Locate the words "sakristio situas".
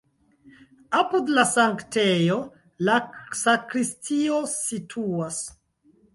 3.43-5.41